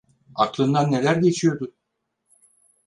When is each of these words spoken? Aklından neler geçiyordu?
Aklından 0.35 0.91
neler 0.91 1.15
geçiyordu? 1.15 1.73